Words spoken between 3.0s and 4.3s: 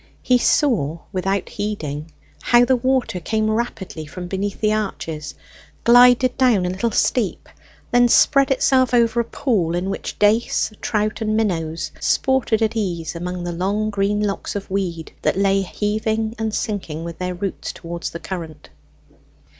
came rapidly from